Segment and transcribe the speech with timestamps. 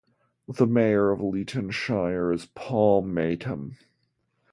[0.47, 3.75] The mayor of Leeton Shire is Paul Maytom.